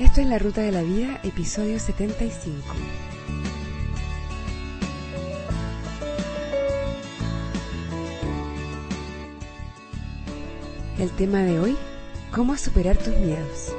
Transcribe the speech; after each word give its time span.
Esto 0.00 0.20
es 0.20 0.26
La 0.26 0.40
Ruta 0.40 0.60
de 0.60 0.72
la 0.72 0.82
Vida, 0.82 1.20
episodio 1.22 1.78
75. 1.78 2.58
El 10.98 11.10
tema 11.12 11.44
de 11.44 11.60
hoy, 11.60 11.76
cómo 12.32 12.56
superar 12.56 12.96
tus 12.96 13.16
miedos. 13.18 13.72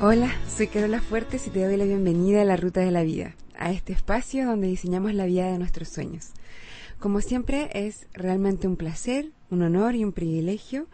Hola, 0.00 0.32
soy 0.48 0.66
Carola 0.66 1.00
Fuertes 1.00 1.46
y 1.46 1.50
te 1.50 1.64
doy 1.64 1.76
la 1.76 1.84
bienvenida 1.84 2.42
a 2.42 2.44
La 2.44 2.56
Ruta 2.56 2.80
de 2.80 2.90
la 2.90 3.04
Vida, 3.04 3.36
a 3.56 3.70
este 3.70 3.92
espacio 3.92 4.44
donde 4.44 4.66
diseñamos 4.66 5.14
la 5.14 5.26
vida 5.26 5.52
de 5.52 5.58
nuestros 5.58 5.88
sueños. 5.88 6.32
Como 6.98 7.20
siempre, 7.20 7.70
es 7.74 8.08
realmente 8.12 8.66
un 8.66 8.76
placer, 8.76 9.30
un 9.50 9.62
honor 9.62 9.94
y 9.94 10.02
un 10.04 10.12
privilegio 10.12 10.88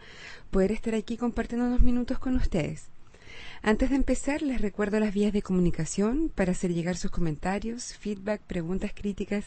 poder 0.51 0.71
estar 0.71 0.93
aquí 0.93 1.17
compartiendo 1.17 1.65
unos 1.65 1.81
minutos 1.81 2.19
con 2.19 2.35
ustedes. 2.35 2.89
Antes 3.63 3.89
de 3.89 3.95
empezar, 3.95 4.43
les 4.43 4.61
recuerdo 4.61 4.99
las 4.99 5.15
vías 5.15 5.33
de 5.33 5.41
comunicación 5.41 6.31
para 6.33 6.51
hacer 6.51 6.71
llegar 6.73 6.95
sus 6.97 7.09
comentarios, 7.09 7.95
feedback, 7.95 8.39
preguntas, 8.41 8.91
críticas, 8.93 9.45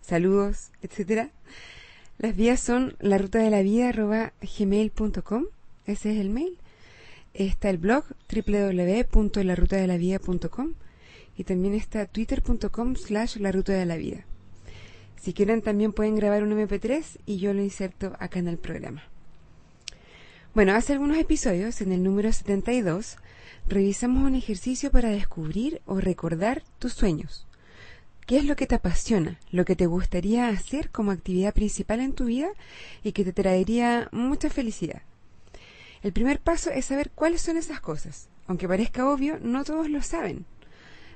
saludos, 0.00 0.72
etc. 0.82 1.30
Las 2.18 2.34
vías 2.34 2.58
son 2.58 2.96
la 2.98 3.18
ruta 3.18 3.38
de 3.38 3.50
la 3.50 3.62
vida 3.62 3.92
gmail.com, 4.58 5.44
ese 5.86 6.12
es 6.12 6.18
el 6.18 6.30
mail. 6.30 6.58
Está 7.32 7.70
el 7.70 7.78
blog 7.78 8.06
www.larutadelavida.com 8.28 10.72
y 11.36 11.44
también 11.44 11.74
está 11.74 12.06
twitter.com 12.06 12.96
slash 12.96 13.36
la 13.36 13.52
ruta 13.52 13.72
de 13.72 13.86
la 13.86 13.94
vida. 13.96 14.26
Si 15.22 15.34
quieren 15.34 15.62
también 15.62 15.92
pueden 15.92 16.16
grabar 16.16 16.42
un 16.42 16.50
MP3 16.50 17.20
y 17.26 17.38
yo 17.38 17.54
lo 17.54 17.62
inserto 17.62 18.16
acá 18.18 18.40
en 18.40 18.48
el 18.48 18.58
programa. 18.58 19.04
Bueno, 20.52 20.74
hace 20.74 20.94
algunos 20.94 21.16
episodios, 21.16 21.80
en 21.80 21.92
el 21.92 22.02
número 22.02 22.32
72, 22.32 23.18
revisamos 23.68 24.24
un 24.24 24.34
ejercicio 24.34 24.90
para 24.90 25.10
descubrir 25.10 25.80
o 25.86 26.00
recordar 26.00 26.64
tus 26.80 26.94
sueños. 26.94 27.46
¿Qué 28.26 28.38
es 28.38 28.46
lo 28.46 28.56
que 28.56 28.66
te 28.66 28.74
apasiona, 28.74 29.38
lo 29.52 29.64
que 29.64 29.76
te 29.76 29.86
gustaría 29.86 30.48
hacer 30.48 30.90
como 30.90 31.12
actividad 31.12 31.54
principal 31.54 32.00
en 32.00 32.14
tu 32.14 32.24
vida 32.24 32.48
y 33.04 33.12
que 33.12 33.24
te 33.24 33.32
traería 33.32 34.08
mucha 34.10 34.50
felicidad? 34.50 35.02
El 36.02 36.12
primer 36.12 36.40
paso 36.40 36.70
es 36.70 36.86
saber 36.86 37.12
cuáles 37.14 37.42
son 37.42 37.56
esas 37.56 37.80
cosas. 37.80 38.28
Aunque 38.48 38.66
parezca 38.66 39.08
obvio, 39.08 39.38
no 39.40 39.62
todos 39.62 39.88
lo 39.88 40.02
saben. 40.02 40.46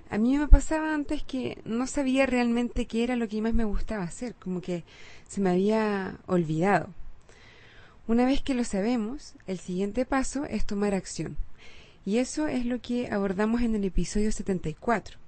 A 0.09 0.19
mí 0.19 0.39
me 0.39 0.47
pasaba 0.47 0.95
antes 0.95 1.23
que 1.25 1.61
no 1.65 1.87
sabía 1.87 2.27
realmente 2.27 2.87
qué 2.87 3.03
era 3.03 3.17
lo 3.17 3.29
que 3.29 3.43
más 3.43 3.55
me 3.55 3.65
gustaba 3.65 4.05
hacer, 4.05 4.35
como 4.37 4.61
que 4.61 4.85
se 5.27 5.41
me 5.41 5.51
había 5.51 6.19
olvidado. 6.27 6.89
Una 8.07 8.25
vez 8.25 8.41
que 8.41 8.55
lo 8.55 8.63
sabemos, 8.63 9.35
el 9.49 9.59
siguiente 9.59 10.07
paso 10.07 10.45
es 10.45 10.65
tomar 10.65 10.95
acción. 10.95 11.37
Y 12.05 12.19
eso 12.19 12.47
es 12.47 12.65
lo 12.65 12.81
que 12.81 13.09
abordamos 13.11 13.63
en 13.63 13.75
el 13.75 13.85
episodio 13.85 14.31
74. 14.31 15.19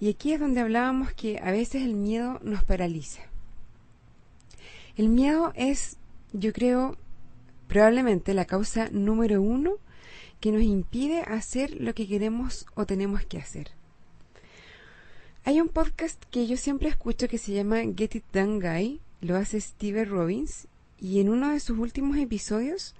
Y 0.00 0.10
aquí 0.10 0.32
es 0.32 0.40
donde 0.40 0.60
hablábamos 0.60 1.12
que 1.12 1.38
a 1.38 1.52
veces 1.52 1.82
el 1.82 1.94
miedo 1.94 2.40
nos 2.42 2.64
paraliza. 2.64 3.22
El 4.96 5.08
miedo 5.08 5.52
es, 5.54 5.98
yo 6.32 6.52
creo, 6.52 6.96
probablemente 7.68 8.34
la 8.34 8.44
causa 8.44 8.88
número 8.90 9.40
uno 9.40 9.74
que 10.40 10.50
nos 10.50 10.62
impide 10.62 11.22
hacer 11.22 11.80
lo 11.80 11.94
que 11.94 12.08
queremos 12.08 12.66
o 12.74 12.86
tenemos 12.86 13.24
que 13.24 13.38
hacer. 13.38 13.70
Hay 15.46 15.60
un 15.60 15.68
podcast 15.68 16.24
que 16.30 16.46
yo 16.46 16.56
siempre 16.56 16.88
escucho 16.88 17.28
que 17.28 17.36
se 17.36 17.52
llama 17.52 17.76
Get 17.94 18.14
It 18.14 18.24
Done 18.32 18.60
Guy, 18.60 19.02
lo 19.20 19.36
hace 19.36 19.60
Steve 19.60 20.06
Robbins, 20.06 20.68
y 20.98 21.20
en 21.20 21.28
uno 21.28 21.50
de 21.50 21.60
sus 21.60 21.78
últimos 21.78 22.16
episodios 22.16 22.94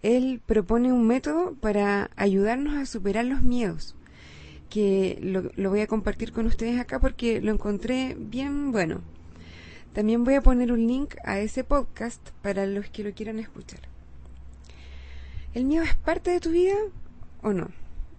él 0.00 0.40
propone 0.46 0.92
un 0.92 1.08
método 1.08 1.54
para 1.54 2.12
ayudarnos 2.14 2.76
a 2.76 2.86
superar 2.86 3.24
los 3.24 3.42
miedos, 3.42 3.96
que 4.70 5.18
lo, 5.22 5.70
voy 5.70 5.80
a 5.80 5.88
compartir 5.88 6.30
con 6.30 6.46
ustedes 6.46 6.78
acá 6.78 7.00
porque 7.00 7.40
lo 7.40 7.50
encontré 7.50 8.16
bien 8.16 8.70
bueno. 8.70 9.00
También 9.92 10.22
voy 10.22 10.34
a 10.34 10.40
poner 10.40 10.70
un 10.70 10.86
link 10.86 11.16
a 11.24 11.40
ese 11.40 11.64
podcast 11.64 12.30
para 12.42 12.64
los 12.64 12.90
que 12.90 13.02
lo 13.02 13.12
quieran 13.12 13.40
escuchar. 13.40 13.80
¿El 15.52 15.64
miedo 15.64 15.82
es 15.82 15.96
parte 15.96 16.30
de 16.30 16.38
tu 16.38 16.50
vida 16.50 16.76
o 17.42 17.52
no? 17.52 17.72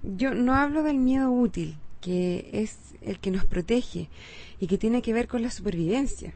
Yo 0.04 0.34
no 0.34 0.54
hablo 0.54 0.84
del 0.84 0.98
miedo 0.98 1.32
útil, 1.32 1.78
que 2.04 2.50
es 2.52 2.78
el 3.02 3.20
que 3.20 3.32
nos 3.32 3.46
protege 3.46 4.10
y 4.60 4.68
que 4.68 4.78
tiene 4.78 5.02
que 5.02 5.14
ver 5.14 5.28
con 5.28 5.42
la 5.42 5.50
supervivencia, 5.50 6.34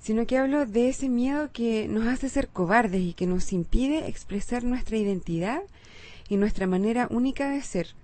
sino 0.00 0.26
que 0.26 0.36
hablo 0.36 0.66
de 0.66 0.88
ese 0.88 1.08
miedo 1.08 1.50
que 1.52 1.86
nos 1.86 2.08
hace 2.08 2.28
ser 2.28 2.48
cobardes 2.48 3.00
y 3.00 3.14
que 3.14 3.26
nos 3.26 3.52
impide 3.52 4.08
expresar 4.08 4.64
nuestra 4.64 4.96
identidad 4.96 5.62
y 6.28 6.36
nuestra 6.36 6.66
manera 6.66 7.06
única 7.10 7.48
de 7.48 7.62
ser. 7.62 7.94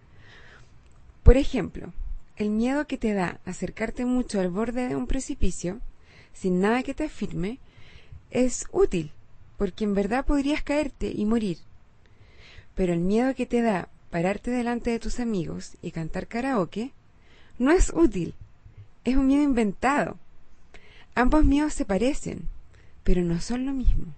Por 1.24 1.36
ejemplo, 1.36 1.92
el 2.36 2.50
miedo 2.50 2.86
que 2.86 2.96
te 2.96 3.12
da 3.12 3.40
acercarte 3.44 4.04
mucho 4.04 4.40
al 4.40 4.48
borde 4.48 4.86
de 4.86 4.94
un 4.94 5.08
precipicio, 5.08 5.80
sin 6.32 6.60
nada 6.60 6.84
que 6.84 6.94
te 6.94 7.04
afirme, 7.04 7.58
es 8.30 8.66
útil, 8.70 9.10
porque 9.56 9.82
en 9.82 9.94
verdad 9.94 10.24
podrías 10.24 10.62
caerte 10.62 11.10
y 11.12 11.24
morir. 11.24 11.58
Pero 12.76 12.92
el 12.92 13.00
miedo 13.00 13.34
que 13.34 13.46
te 13.46 13.62
da 13.62 13.88
pararte 14.10 14.50
delante 14.50 14.90
de 14.90 14.98
tus 14.98 15.20
amigos 15.20 15.76
y 15.82 15.90
cantar 15.90 16.26
karaoke 16.26 16.92
no 17.58 17.72
es 17.72 17.92
útil, 17.94 18.34
es 19.04 19.16
un 19.16 19.26
miedo 19.26 19.42
inventado. 19.42 20.16
Ambos 21.14 21.44
miedos 21.44 21.74
se 21.74 21.84
parecen, 21.84 22.48
pero 23.02 23.22
no 23.22 23.40
son 23.40 23.66
lo 23.66 23.72
mismo. 23.72 24.14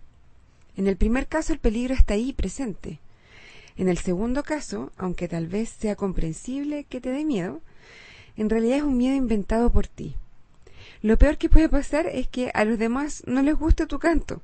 En 0.77 0.87
el 0.87 0.97
primer 0.97 1.27
caso 1.27 1.53
el 1.53 1.59
peligro 1.59 1.95
está 1.95 2.15
ahí 2.15 2.33
presente. 2.33 2.99
En 3.77 3.89
el 3.89 3.99
segundo 3.99 4.43
caso, 4.43 4.93
aunque 4.97 5.29
tal 5.29 5.47
vez 5.47 5.71
sea 5.71 5.97
comprensible 5.97 6.85
que 6.85 7.01
te 7.01 7.11
dé 7.11 7.25
miedo, 7.25 7.61
en 8.37 8.51
realidad 8.51 8.79
es 8.79 8.83
un 8.83 8.97
miedo 8.97 9.17
inventado 9.17 9.71
por 9.71 9.87
ti. 9.87 10.15
Lo 11.03 11.17
peor 11.19 11.39
que 11.39 11.49
puede 11.49 11.69
pasar 11.69 12.07
es 12.07 12.29
que 12.29 12.51
a 12.53 12.65
los 12.65 12.79
demás 12.79 13.23
no 13.27 13.43
les 13.43 13.55
guste 13.55 13.87
tu 13.87 13.99
canto, 13.99 14.43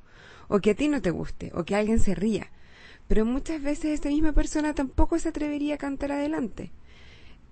o 0.49 0.61
que 0.61 0.71
a 0.71 0.75
ti 0.75 0.89
no 0.89 1.03
te 1.03 1.11
guste, 1.11 1.53
o 1.55 1.65
que 1.65 1.77
alguien 1.77 2.01
se 2.01 2.15
ría, 2.15 2.49
pero 3.09 3.25
muchas 3.25 3.63
veces 3.63 3.93
esta 3.93 4.09
misma 4.09 4.33
persona 4.33 4.75
tampoco 4.75 5.19
se 5.19 5.29
atrevería 5.29 5.75
a 5.75 5.79
cantar 5.79 6.13
adelante. 6.13 6.73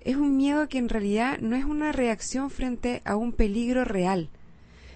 Es 0.01 0.17
un 0.17 0.37
miedo 0.37 0.69
que 0.69 0.79
en 0.79 0.89
realidad 0.89 1.39
no 1.39 1.57
es 1.57 1.65
una 1.65 1.93
reacción 1.93 2.51
frente 2.51 3.01
a 3.05 3.17
un 3.17 3.33
peligro 3.33 3.85
real, 3.85 4.29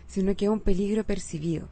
sino 0.07 0.37
que 0.37 0.47
a 0.47 0.51
un 0.51 0.61
peligro 0.61 1.05
percibido. 1.05 1.69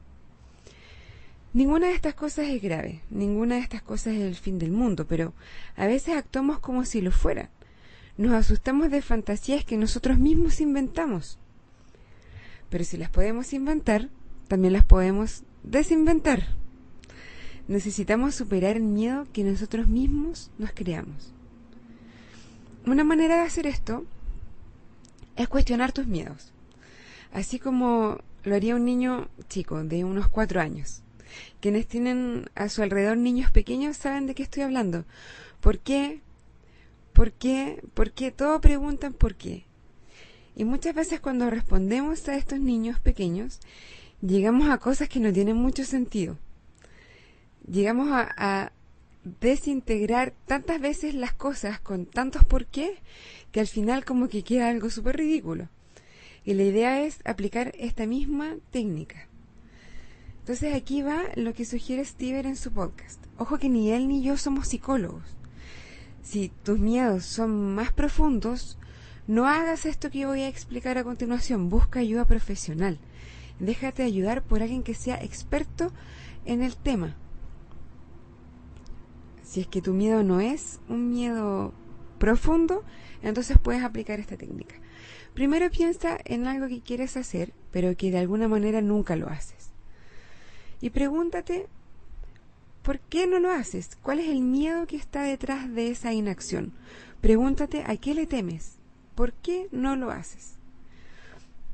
Ninguna 1.52 1.88
de 1.88 1.94
estas 1.94 2.14
cosas 2.14 2.48
es 2.48 2.62
grave, 2.62 3.00
ninguna 3.10 3.56
de 3.56 3.62
estas 3.62 3.82
cosas 3.82 4.14
es 4.14 4.22
el 4.22 4.34
fin 4.34 4.58
del 4.58 4.70
mundo, 4.70 5.06
pero 5.06 5.32
a 5.74 5.86
veces 5.86 6.14
actuamos 6.14 6.60
como 6.60 6.84
si 6.84 7.00
lo 7.00 7.10
fueran. 7.10 7.48
Nos 8.18 8.32
asustamos 8.32 8.90
de 8.90 9.02
fantasías 9.02 9.64
que 9.64 9.76
nosotros 9.76 10.18
mismos 10.18 10.60
inventamos. 10.60 11.38
Pero 12.68 12.84
si 12.84 12.96
las 12.96 13.10
podemos 13.10 13.52
inventar, 13.52 14.10
también 14.48 14.72
las 14.72 14.84
podemos 14.84 15.44
desinventar 15.62 16.56
necesitamos 17.68 18.34
superar 18.34 18.76
el 18.76 18.82
miedo 18.82 19.26
que 19.32 19.44
nosotros 19.44 19.88
mismos 19.88 20.50
nos 20.58 20.72
creamos. 20.72 21.32
Una 22.86 23.04
manera 23.04 23.36
de 23.36 23.42
hacer 23.42 23.66
esto 23.66 24.04
es 25.34 25.48
cuestionar 25.48 25.92
tus 25.92 26.06
miedos, 26.06 26.52
así 27.32 27.58
como 27.58 28.18
lo 28.44 28.54
haría 28.54 28.76
un 28.76 28.84
niño 28.84 29.28
chico 29.48 29.82
de 29.82 30.04
unos 30.04 30.28
cuatro 30.28 30.60
años. 30.60 31.02
Quienes 31.60 31.86
tienen 31.88 32.48
a 32.54 32.68
su 32.68 32.82
alrededor 32.82 33.16
niños 33.16 33.50
pequeños 33.50 33.96
saben 33.96 34.26
de 34.26 34.34
qué 34.34 34.44
estoy 34.44 34.62
hablando. 34.62 35.04
¿Por 35.60 35.80
qué? 35.80 36.20
¿Por 37.12 37.32
qué? 37.32 37.82
¿Por 37.94 38.12
qué? 38.12 38.30
Todo 38.30 38.60
preguntan 38.60 39.12
por 39.12 39.34
qué. 39.34 39.64
Y 40.54 40.64
muchas 40.64 40.94
veces 40.94 41.20
cuando 41.20 41.50
respondemos 41.50 42.28
a 42.28 42.36
estos 42.36 42.60
niños 42.60 43.00
pequeños, 43.00 43.60
llegamos 44.22 44.70
a 44.70 44.78
cosas 44.78 45.08
que 45.08 45.20
no 45.20 45.32
tienen 45.32 45.56
mucho 45.56 45.84
sentido 45.84 46.38
llegamos 47.70 48.08
a, 48.10 48.72
desintegrar 49.40 50.34
tantas 50.46 50.80
veces 50.80 51.12
las 51.12 51.32
cosas 51.32 51.80
con 51.80 52.06
tantos 52.06 52.44
por 52.44 52.66
qué 52.66 52.98
que 53.50 53.58
al 53.58 53.66
final 53.66 54.04
como 54.04 54.28
que 54.28 54.44
queda 54.44 54.68
algo 54.68 54.88
súper 54.88 55.16
ridículo. 55.16 55.68
Y 56.44 56.54
la 56.54 56.62
idea 56.62 57.02
es 57.02 57.18
aplicar 57.24 57.72
esta 57.76 58.06
misma 58.06 58.54
técnica. 58.70 59.26
Entonces 60.38 60.76
aquí 60.76 61.02
va 61.02 61.24
lo 61.34 61.54
que 61.54 61.64
sugiere 61.64 62.04
Stever 62.04 62.46
en 62.46 62.54
su 62.54 62.70
podcast. 62.70 63.20
Ojo 63.36 63.58
que 63.58 63.68
ni 63.68 63.90
él 63.90 64.06
ni 64.06 64.22
yo 64.22 64.36
somos 64.36 64.68
psicólogos. 64.68 65.24
Si 66.22 66.52
tus 66.62 66.78
miedos 66.78 67.24
son 67.24 67.74
más 67.74 67.92
profundos, 67.92 68.78
no 69.26 69.48
hagas 69.48 69.86
esto 69.86 70.08
que 70.08 70.26
voy 70.26 70.42
a 70.42 70.48
explicar 70.48 70.98
a 70.98 71.04
continuación. 71.04 71.68
Busca 71.68 71.98
ayuda 71.98 72.26
profesional. 72.26 73.00
Déjate 73.58 74.04
ayudar 74.04 74.44
por 74.44 74.62
alguien 74.62 74.84
que 74.84 74.94
sea 74.94 75.20
experto 75.20 75.92
en 76.44 76.62
el 76.62 76.76
tema 76.76 77.16
si 79.46 79.60
es 79.60 79.68
que 79.68 79.80
tu 79.80 79.94
miedo 79.94 80.22
no 80.24 80.40
es 80.40 80.80
un 80.88 81.08
miedo 81.08 81.72
profundo, 82.18 82.82
entonces 83.22 83.56
puedes 83.62 83.84
aplicar 83.84 84.18
esta 84.18 84.36
técnica. 84.36 84.74
Primero 85.34 85.70
piensa 85.70 86.18
en 86.24 86.46
algo 86.46 86.66
que 86.66 86.80
quieres 86.80 87.16
hacer, 87.16 87.52
pero 87.70 87.96
que 87.96 88.10
de 88.10 88.18
alguna 88.18 88.48
manera 88.48 88.82
nunca 88.82 89.16
lo 89.16 89.28
haces. 89.28 89.70
y 90.80 90.90
pregúntate 90.90 91.68
¿por 92.82 92.98
qué 93.00 93.26
no 93.26 93.38
lo 93.38 93.50
haces? 93.50 93.96
¿Cuál 94.02 94.20
es 94.20 94.28
el 94.28 94.40
miedo 94.40 94.86
que 94.86 94.96
está 94.96 95.22
detrás 95.22 95.72
de 95.74 95.90
esa 95.90 96.12
inacción? 96.12 96.72
Pregúntate 97.20 97.82
a 97.86 97.96
qué 97.96 98.14
le 98.14 98.26
temes. 98.26 98.76
¿Por 99.14 99.32
qué 99.32 99.68
no 99.72 99.96
lo 99.96 100.10
haces? 100.10 100.54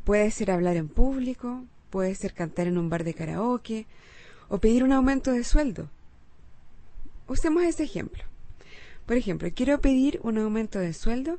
Puede 0.04 0.30
ser 0.30 0.50
hablar 0.50 0.76
en 0.76 0.88
público, 0.88 1.64
puede 1.90 2.14
ser 2.14 2.32
cantar 2.32 2.66
en 2.66 2.78
un 2.78 2.88
bar 2.88 3.04
de 3.04 3.14
karaoke 3.14 3.86
o 4.48 4.58
pedir 4.58 4.84
un 4.84 4.92
aumento 4.92 5.32
de 5.32 5.44
sueldo. 5.44 5.90
Usemos 7.28 7.62
ese 7.62 7.84
ejemplo. 7.84 8.24
Por 9.06 9.16
ejemplo, 9.16 9.48
quiero 9.54 9.80
pedir 9.80 10.20
un 10.22 10.38
aumento 10.38 10.78
de 10.78 10.92
sueldo, 10.92 11.38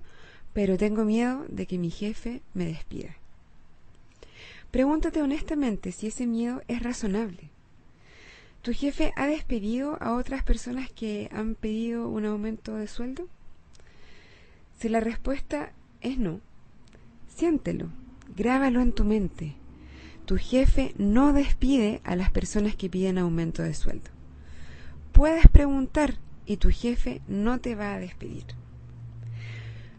pero 0.54 0.78
tengo 0.78 1.06
miedo 1.06 1.46
de 1.50 1.66
que 1.66 1.78
mi 1.78 1.90
jefe 1.90 2.42
me 2.54 2.66
despida. 2.66 3.16
Pregúntate 4.72 5.22
honestamente 5.22 5.92
si 5.92 6.08
ese 6.08 6.26
miedo 6.26 6.62
es 6.68 6.82
razonable. 6.82 7.50
¿Tu 8.64 8.74
jefe 8.74 9.12
ha 9.16 9.28
despedido 9.28 9.98
a 10.02 10.14
otras 10.14 10.44
personas 10.44 10.90
que 10.90 11.30
han 11.34 11.56
pedido 11.56 12.08
un 12.08 12.26
aumento 12.26 12.76
de 12.76 12.88
sueldo? 12.88 13.28
Si 14.80 14.90
la 14.90 15.00
respuesta 15.00 15.74
es 16.02 16.18
no, 16.18 16.40
siéntelo, 17.36 17.90
grábalo 18.36 18.82
en 18.82 18.94
tu 18.94 19.04
mente. 19.04 19.56
Tu 20.26 20.38
jefe 20.38 20.94
no 20.98 21.34
despide 21.34 22.02
a 22.04 22.16
las 22.16 22.32
personas 22.32 22.76
que 22.76 22.90
piden 22.90 23.18
aumento 23.18 23.64
de 23.64 23.74
sueldo. 23.74 24.13
Puedes 25.14 25.48
preguntar 25.48 26.16
y 26.46 26.58
tu 26.58 26.70
jefe 26.70 27.22
no 27.28 27.60
te 27.60 27.76
va 27.76 27.94
a 27.94 28.00
despedir. 28.00 28.46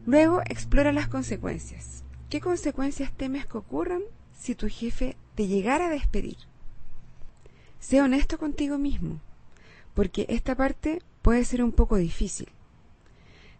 Luego 0.06 0.42
explora 0.42 0.92
las 0.92 1.08
consecuencias. 1.08 2.04
¿Qué 2.28 2.40
consecuencias 2.40 3.12
temes 3.12 3.46
que 3.46 3.56
ocurran 3.56 4.02
si 4.36 4.54
tu 4.54 4.68
jefe 4.68 5.16
te 5.36 5.46
llegara 5.46 5.86
a 5.86 5.90
despedir? 5.90 6.36
Sé 7.78 8.02
honesto 8.02 8.38
contigo 8.38 8.76
mismo, 8.76 9.20
porque 9.94 10.26
esta 10.28 10.56
parte 10.56 11.00
puede 11.22 11.44
ser 11.44 11.62
un 11.62 11.72
poco 11.72 11.96
difícil. 11.96 12.48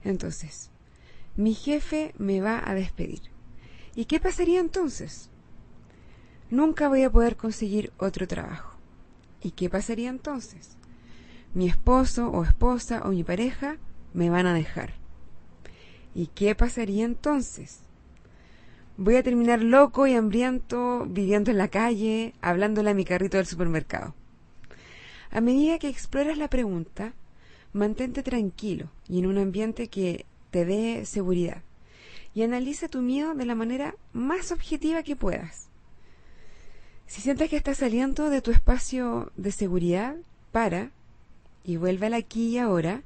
Entonces, 0.03 0.71
mi 1.37 1.55
jefe 1.55 2.15
me 2.19 2.41
va 2.41 2.63
a 2.69 2.75
despedir. 2.75 3.23
¿Y 3.95 4.07
qué 4.07 4.19
pasaría 4.19 4.59
entonces? 4.59 5.31
Nunca 6.51 6.89
voy 6.89 7.05
a 7.05 7.11
poder 7.11 7.37
conseguir 7.37 7.93
otro 7.99 8.27
trabajo. 8.27 8.77
¿Y 9.41 9.53
qué 9.53 9.71
pasaría 9.71 10.11
entonces? 10.11 10.77
Mi 11.55 11.69
esposo 11.69 12.31
o 12.31 12.43
esposa 12.43 13.03
o 13.05 13.11
mi 13.11 13.23
pareja 13.23 13.77
me 14.13 14.29
van 14.29 14.47
a 14.47 14.55
dejar. 14.55 14.95
¿Y 16.15 16.27
qué 16.29 16.55
pasaría 16.55 17.05
entonces? 17.05 17.81
Voy 18.97 19.17
a 19.17 19.23
terminar 19.23 19.63
loco 19.63 20.07
y 20.07 20.15
hambriento, 20.15 21.07
viviendo 21.09 21.51
en 21.51 21.59
la 21.59 21.69
calle, 21.69 22.35
hablándole 22.41 22.91
a 22.91 22.95
mi 22.95 23.05
carrito 23.05 23.37
del 23.37 23.47
supermercado. 23.47 24.15
A 25.31 25.41
medida 25.41 25.79
que 25.79 25.89
exploras 25.89 26.39
la 26.39 26.49
pregunta, 26.49 27.13
mantente 27.73 28.23
tranquilo 28.23 28.91
y 29.09 29.19
en 29.19 29.27
un 29.27 29.39
ambiente 29.39 29.89
que 29.89 30.27
te 30.51 30.65
dé 30.65 31.05
seguridad. 31.07 31.63
Y 32.35 32.43
analiza 32.43 32.89
tu 32.89 33.01
miedo 33.01 33.35
de 33.35 33.47
la 33.47 33.55
manera 33.55 33.95
más 34.13 34.53
objetiva 34.53 35.03
que 35.03 35.17
puedas. 35.17 35.69
Si 37.07 37.21
sientes 37.21 37.51
que 37.51 37.57
estás 37.57 37.79
saliendo 37.79 38.31
de 38.31 38.43
tu 38.43 38.51
espacio 38.51 39.33
de 39.37 39.53
seguridad, 39.53 40.17
para 40.53 40.93
y 41.65 41.77
vuelve 41.77 42.07
al 42.07 42.15
aquí 42.15 42.49
y 42.49 42.59
ahora 42.59 43.03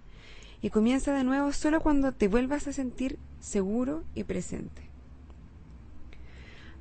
y 0.60 0.70
comienza 0.70 1.14
de 1.14 1.24
nuevo 1.24 1.52
solo 1.52 1.80
cuando 1.80 2.12
te 2.12 2.28
vuelvas 2.28 2.66
a 2.66 2.72
sentir 2.72 3.18
seguro 3.40 4.02
y 4.14 4.24
presente. 4.24 4.82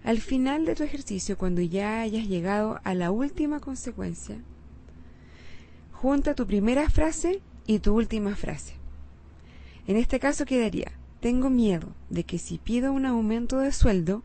Al 0.03 0.19
final 0.19 0.65
de 0.65 0.75
tu 0.75 0.83
ejercicio, 0.83 1.38
cuando 1.38 1.62
ya 1.62 2.01
hayas 2.01 2.27
llegado 2.27 2.79
a 2.83 2.94
la 2.94 3.12
última 3.12 3.59
consecuencia, 3.59 4.38
junta 5.91 6.33
tu 6.33 6.47
primera 6.47 6.89
frase 6.89 7.41
y 7.65 7.80
tu 7.80 7.94
última 7.94 8.35
frase. 8.35 8.73
En 9.85 9.97
este 9.97 10.19
caso 10.19 10.45
quedaría, 10.45 10.91
tengo 11.19 11.50
miedo 11.50 11.89
de 12.09 12.23
que 12.23 12.38
si 12.38 12.57
pido 12.57 12.94
un 12.94 13.06
aumento 13.06 13.59
de 13.59 13.71
sueldo, 13.71 14.23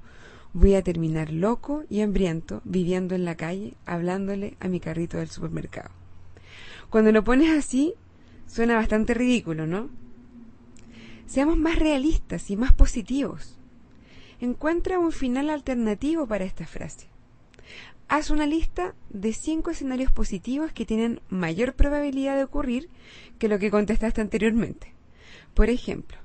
voy 0.52 0.74
a 0.74 0.82
terminar 0.82 1.32
loco 1.32 1.84
y 1.88 2.00
hambriento 2.00 2.60
viviendo 2.64 3.14
en 3.14 3.24
la 3.24 3.36
calle, 3.36 3.74
hablándole 3.86 4.56
a 4.60 4.68
mi 4.68 4.80
carrito 4.80 5.18
del 5.18 5.28
supermercado. 5.28 6.01
Cuando 6.92 7.10
lo 7.10 7.24
pones 7.24 7.48
así, 7.56 7.94
suena 8.46 8.74
bastante 8.74 9.14
ridículo, 9.14 9.66
¿no? 9.66 9.88
Seamos 11.24 11.56
más 11.56 11.78
realistas 11.78 12.50
y 12.50 12.56
más 12.58 12.74
positivos. 12.74 13.56
Encuentra 14.40 14.98
un 14.98 15.10
final 15.10 15.48
alternativo 15.48 16.26
para 16.26 16.44
esta 16.44 16.66
frase. 16.66 17.06
Haz 18.08 18.28
una 18.28 18.44
lista 18.44 18.94
de 19.08 19.32
cinco 19.32 19.70
escenarios 19.70 20.12
positivos 20.12 20.70
que 20.72 20.84
tienen 20.84 21.22
mayor 21.30 21.72
probabilidad 21.72 22.36
de 22.36 22.44
ocurrir 22.44 22.90
que 23.38 23.48
lo 23.48 23.58
que 23.58 23.70
contestaste 23.70 24.20
anteriormente. 24.20 24.92
Por 25.54 25.70
ejemplo, 25.70 26.18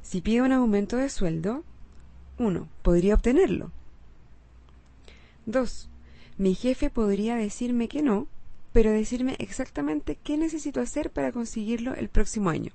si 0.00 0.22
pido 0.22 0.46
un 0.46 0.52
aumento 0.52 0.96
de 0.96 1.10
sueldo, 1.10 1.64
1. 2.38 2.66
Podría 2.80 3.12
obtenerlo. 3.12 3.72
2. 5.44 5.90
Mi 6.38 6.54
jefe 6.54 6.88
podría 6.88 7.36
decirme 7.36 7.88
que 7.88 8.00
no, 8.00 8.26
pero 8.72 8.90
decirme 8.90 9.36
exactamente 9.38 10.16
qué 10.22 10.36
necesito 10.36 10.80
hacer 10.80 11.10
para 11.10 11.32
conseguirlo 11.32 11.94
el 11.94 12.08
próximo 12.08 12.50
año. 12.50 12.72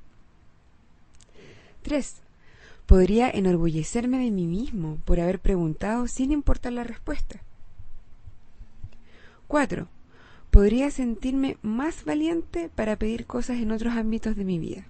3. 1.81 2.15
Podría 2.85 3.29
enorgullecerme 3.29 4.19
de 4.19 4.31
mí 4.31 4.47
mismo 4.47 4.97
por 5.05 5.19
haber 5.19 5.39
preguntado 5.39 6.07
sin 6.07 6.31
importar 6.31 6.73
la 6.73 6.83
respuesta. 6.83 7.41
4. 9.47 9.87
Podría 10.51 10.91
sentirme 10.91 11.57
más 11.61 12.05
valiente 12.05 12.69
para 12.73 12.95
pedir 12.95 13.25
cosas 13.25 13.57
en 13.57 13.71
otros 13.71 13.95
ámbitos 13.95 14.35
de 14.35 14.45
mi 14.45 14.59
vida. 14.59 14.85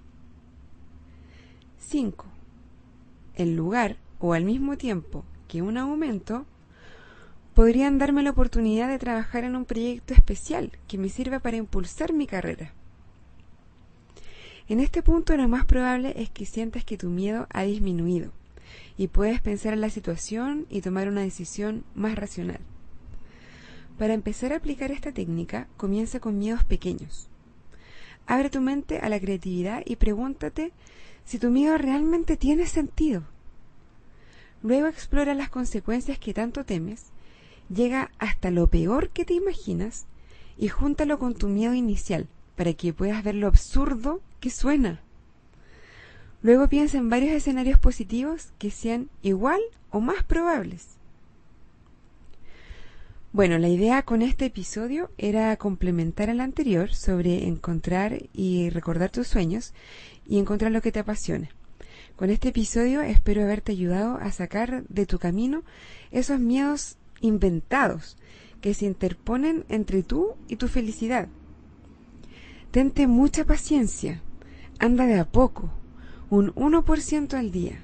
5. 1.79 2.25
En 3.35 3.55
lugar 3.55 3.97
o 4.19 4.33
al 4.33 4.43
mismo 4.43 4.77
tiempo 4.77 5.23
que 5.47 5.61
un 5.61 5.77
aumento, 5.77 6.45
podrían 7.57 7.97
darme 7.97 8.21
la 8.21 8.29
oportunidad 8.29 8.87
de 8.87 8.99
trabajar 8.99 9.43
en 9.43 9.55
un 9.55 9.65
proyecto 9.65 10.13
especial 10.13 10.73
que 10.87 10.99
me 10.99 11.09
sirva 11.09 11.39
para 11.39 11.57
impulsar 11.57 12.13
mi 12.13 12.27
carrera. 12.27 12.71
En 14.69 14.79
este 14.79 15.01
punto 15.01 15.35
lo 15.35 15.47
más 15.47 15.65
probable 15.65 16.13
es 16.17 16.29
que 16.29 16.45
sientas 16.45 16.85
que 16.85 16.99
tu 16.99 17.09
miedo 17.09 17.47
ha 17.49 17.63
disminuido 17.63 18.31
y 18.95 19.07
puedes 19.07 19.41
pensar 19.41 19.73
en 19.73 19.81
la 19.81 19.89
situación 19.89 20.67
y 20.69 20.81
tomar 20.81 21.07
una 21.07 21.21
decisión 21.21 21.83
más 21.95 22.13
racional. 22.13 22.59
Para 23.97 24.13
empezar 24.13 24.53
a 24.53 24.57
aplicar 24.57 24.91
esta 24.91 25.11
técnica, 25.11 25.67
comienza 25.77 26.19
con 26.19 26.37
miedos 26.37 26.63
pequeños. 26.63 27.27
Abre 28.27 28.51
tu 28.51 28.61
mente 28.61 28.99
a 28.99 29.09
la 29.09 29.19
creatividad 29.19 29.81
y 29.83 29.95
pregúntate 29.95 30.73
si 31.25 31.39
tu 31.39 31.49
miedo 31.49 31.75
realmente 31.79 32.37
tiene 32.37 32.67
sentido. 32.67 33.23
Luego 34.61 34.85
explora 34.85 35.33
las 35.33 35.49
consecuencias 35.49 36.19
que 36.19 36.35
tanto 36.35 36.63
temes, 36.63 37.11
llega 37.69 38.11
hasta 38.19 38.51
lo 38.51 38.67
peor 38.67 39.09
que 39.09 39.25
te 39.25 39.33
imaginas 39.33 40.05
y 40.57 40.69
júntalo 40.69 41.19
con 41.19 41.35
tu 41.35 41.47
miedo 41.47 41.73
inicial 41.73 42.27
para 42.55 42.73
que 42.73 42.93
puedas 42.93 43.23
ver 43.23 43.35
lo 43.35 43.47
absurdo 43.47 44.21
que 44.39 44.49
suena. 44.49 45.01
Luego 46.41 46.67
piensa 46.67 46.97
en 46.97 47.09
varios 47.09 47.31
escenarios 47.31 47.79
positivos 47.79 48.51
que 48.57 48.71
sean 48.71 49.09
igual 49.21 49.59
o 49.91 49.99
más 49.99 50.23
probables. 50.23 50.97
Bueno, 53.33 53.57
la 53.59 53.67
idea 53.67 54.01
con 54.03 54.21
este 54.21 54.45
episodio 54.45 55.11
era 55.17 55.55
complementar 55.57 56.29
al 56.29 56.39
anterior 56.39 56.93
sobre 56.93 57.47
encontrar 57.47 58.23
y 58.33 58.69
recordar 58.69 59.11
tus 59.11 59.27
sueños 59.27 59.73
y 60.25 60.39
encontrar 60.39 60.71
lo 60.71 60.81
que 60.81 60.91
te 60.91 60.99
apasiona. 60.99 61.49
Con 62.15 62.31
este 62.31 62.49
episodio 62.49 63.01
espero 63.01 63.43
haberte 63.43 63.73
ayudado 63.73 64.17
a 64.17 64.31
sacar 64.31 64.83
de 64.87 65.05
tu 65.05 65.19
camino 65.19 65.63
esos 66.09 66.39
miedos 66.39 66.97
inventados 67.21 68.17
que 68.61 68.73
se 68.73 68.85
interponen 68.85 69.65
entre 69.69 70.03
tú 70.03 70.35
y 70.47 70.55
tu 70.55 70.67
felicidad 70.67 71.29
Tente 72.71 73.07
mucha 73.07 73.45
paciencia. 73.45 74.21
Anda 74.77 75.05
de 75.05 75.19
a 75.19 75.25
poco, 75.25 75.71
un 76.29 76.53
1% 76.53 77.33
al 77.33 77.51
día. 77.51 77.79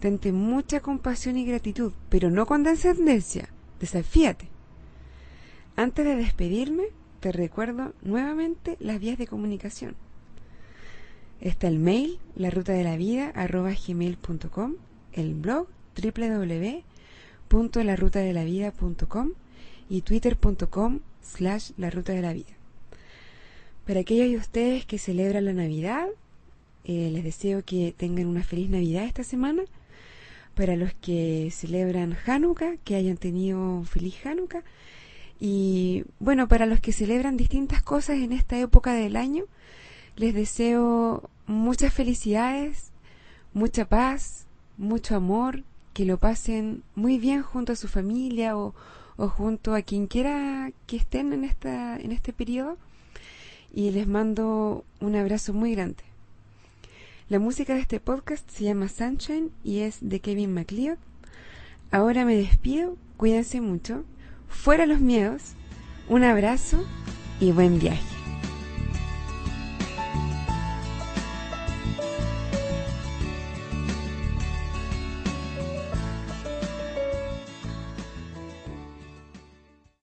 Tente 0.00 0.32
mucha 0.32 0.80
compasión 0.80 1.38
y 1.38 1.46
gratitud, 1.46 1.92
pero 2.10 2.30
no 2.30 2.44
con 2.44 2.62
descendencia. 2.62 3.48
Desafíate. 3.80 4.48
Antes 5.76 6.04
de 6.04 6.16
despedirme, 6.16 6.84
te 7.20 7.32
recuerdo 7.32 7.94
nuevamente 8.02 8.76
las 8.80 8.98
vías 9.00 9.16
de 9.16 9.26
comunicación. 9.26 9.94
Está 11.40 11.68
el 11.68 11.78
mail, 11.78 12.18
la 12.34 12.50
ruta 12.50 12.72
de 12.72 12.84
la 12.84 12.96
vida, 12.96 13.30
arroba 13.34 13.70
gmail.com, 13.72 14.74
el 15.12 15.34
blog, 15.34 15.68
www.larutadelavida.com 17.50 19.32
y 19.88 20.00
twitter.com 20.02 21.00
slash 21.22 21.70
la 21.76 21.90
ruta 21.90 22.12
de 22.12 22.22
la 22.22 22.32
vida. 22.32 22.52
Para 23.86 24.00
aquellos 24.00 24.30
de 24.30 24.36
ustedes 24.36 24.84
que 24.84 24.98
celebran 24.98 25.44
la 25.44 25.52
Navidad, 25.52 26.08
eh, 26.84 27.10
les 27.12 27.24
deseo 27.24 27.64
que 27.64 27.94
tengan 27.96 28.26
una 28.26 28.42
feliz 28.42 28.68
Navidad 28.68 29.04
esta 29.04 29.24
semana. 29.24 29.62
Para 30.54 30.76
los 30.76 30.94
que 30.94 31.50
celebran 31.52 32.16
Hanukkah, 32.26 32.78
que 32.78 32.96
hayan 32.96 33.16
tenido 33.16 33.60
un 33.60 33.86
feliz 33.86 34.14
Hanukkah. 34.24 34.64
Y 35.38 36.04
bueno, 36.18 36.48
para 36.48 36.66
los 36.66 36.80
que 36.80 36.92
celebran 36.92 37.36
distintas 37.36 37.82
cosas 37.82 38.18
en 38.18 38.32
esta 38.32 38.58
época 38.58 38.94
del 38.94 39.16
año, 39.16 39.44
les 40.16 40.34
deseo 40.34 41.28
muchas 41.46 41.92
felicidades, 41.92 42.90
mucha 43.52 43.84
paz, 43.84 44.46
mucho 44.78 45.14
amor, 45.14 45.62
que 45.96 46.04
lo 46.04 46.18
pasen 46.18 46.82
muy 46.94 47.16
bien 47.16 47.40
junto 47.40 47.72
a 47.72 47.76
su 47.76 47.88
familia 47.88 48.54
o, 48.58 48.74
o 49.16 49.28
junto 49.30 49.74
a 49.74 49.80
quien 49.80 50.08
quiera 50.08 50.70
que 50.86 50.98
estén 50.98 51.32
en, 51.32 51.42
esta, 51.42 51.96
en 51.98 52.12
este 52.12 52.34
periodo. 52.34 52.76
Y 53.72 53.90
les 53.92 54.06
mando 54.06 54.84
un 55.00 55.16
abrazo 55.16 55.54
muy 55.54 55.74
grande. 55.74 56.04
La 57.30 57.38
música 57.38 57.72
de 57.72 57.80
este 57.80 57.98
podcast 57.98 58.46
se 58.50 58.64
llama 58.64 58.88
Sunshine 58.88 59.50
y 59.64 59.78
es 59.78 59.96
de 60.02 60.20
Kevin 60.20 60.52
MacLeod. 60.52 60.98
Ahora 61.90 62.26
me 62.26 62.36
despido, 62.36 62.98
cuídense 63.16 63.62
mucho, 63.62 64.04
fuera 64.50 64.84
los 64.84 65.00
miedos, 65.00 65.54
un 66.10 66.24
abrazo 66.24 66.84
y 67.40 67.52
buen 67.52 67.78
viaje. 67.78 68.15